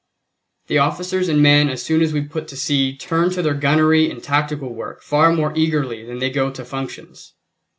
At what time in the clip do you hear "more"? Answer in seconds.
5.31-5.53